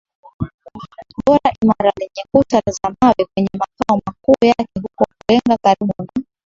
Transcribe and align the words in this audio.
boma 1.25 1.49
imara 1.63 1.91
lenye 1.99 2.23
kuta 2.31 2.61
za 2.71 2.89
mawe 3.01 3.25
kwenye 3.33 3.49
makao 3.53 4.01
makuu 4.05 4.45
yake 4.45 4.69
huko 4.83 5.05
Kalenga 5.27 5.57
karibu 5.57 5.93
na 5.99 6.23